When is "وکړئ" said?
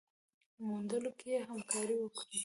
1.99-2.37